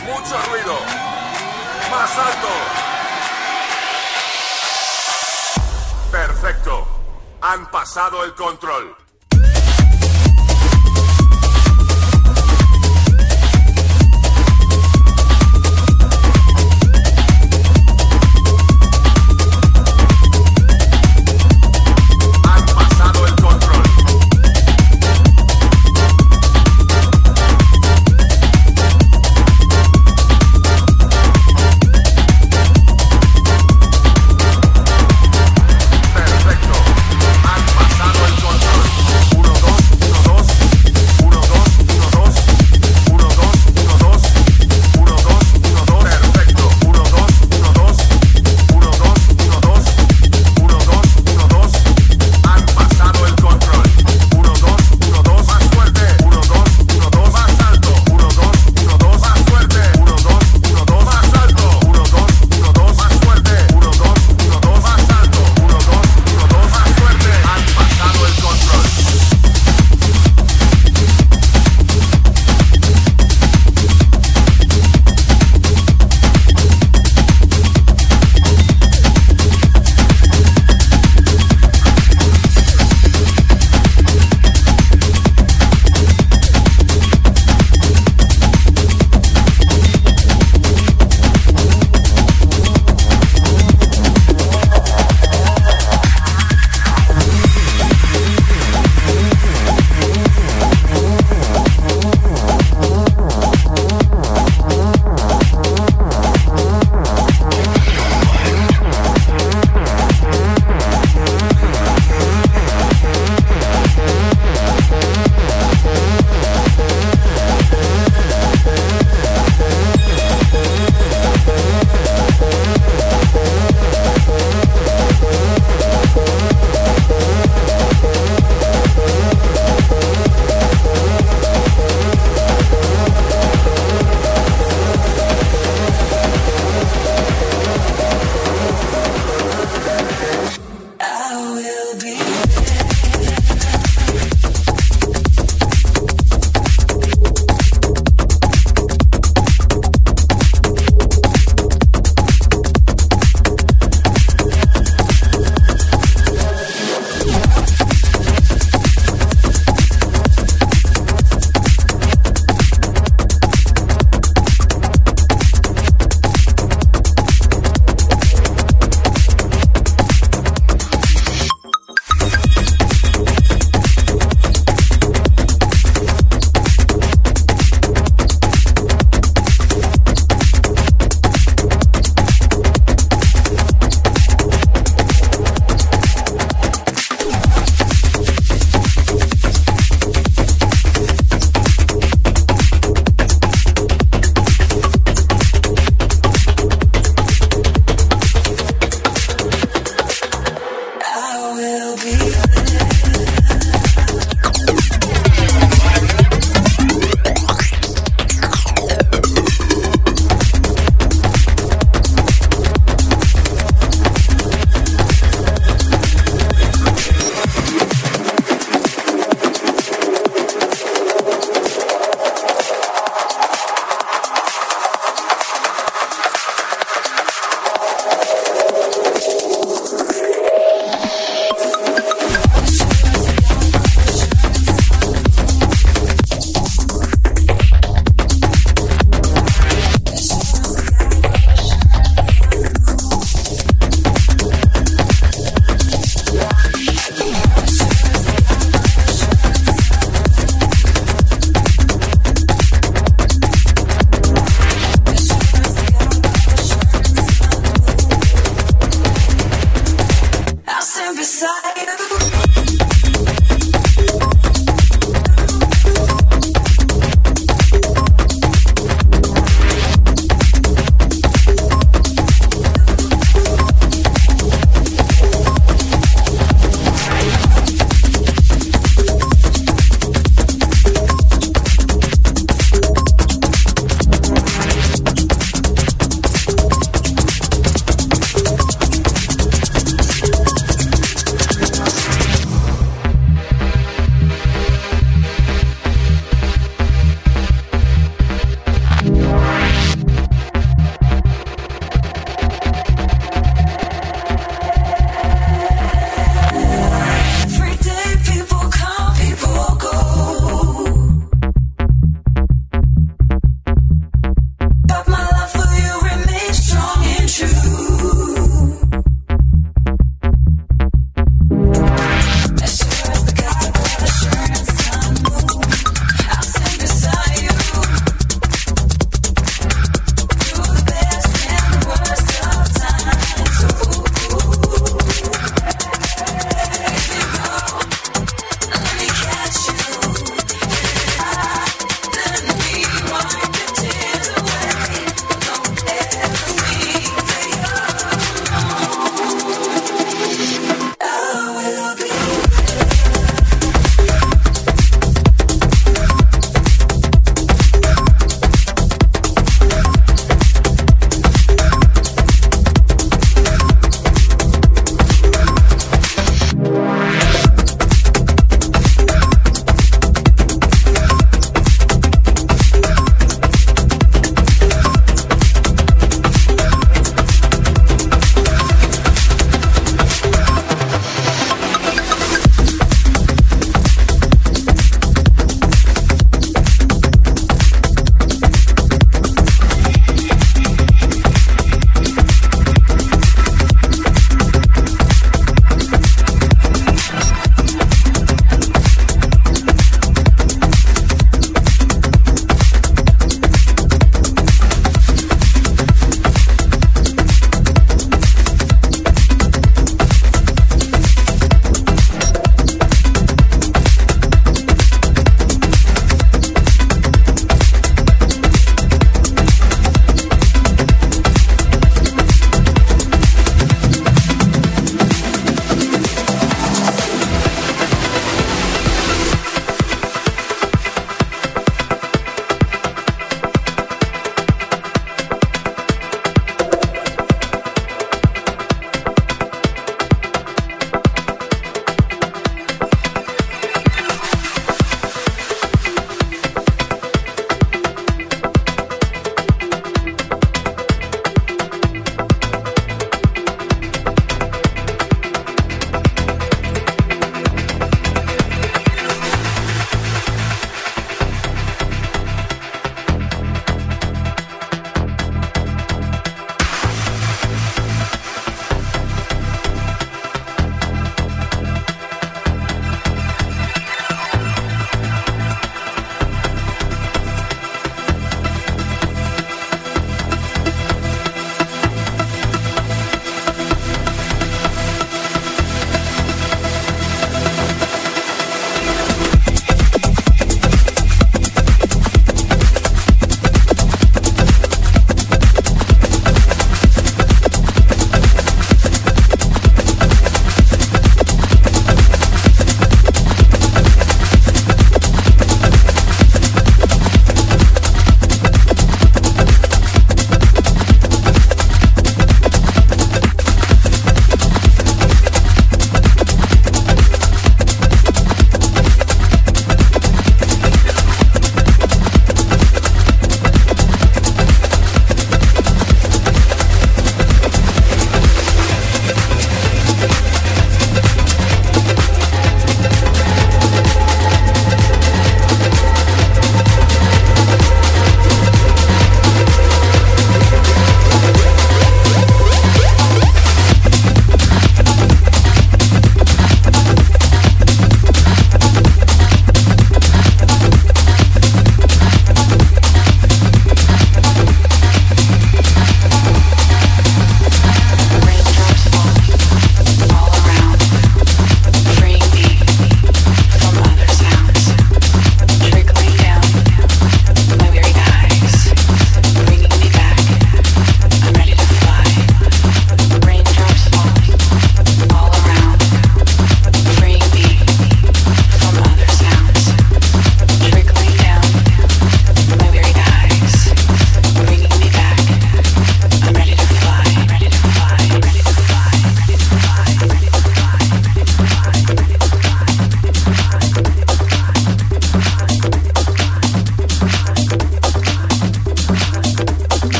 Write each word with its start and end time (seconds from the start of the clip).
Mucho 0.00 0.36
ruido. 0.50 0.78
Más 1.90 2.18
alto. 2.18 2.48
Perfecto. 6.10 6.86
Han 7.40 7.70
pasado 7.70 8.24
el 8.24 8.34
control. 8.34 9.01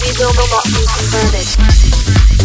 We 0.00 0.06
will 0.18 0.32
not 0.32 0.64
be 0.64 0.86
converted. 0.86 2.39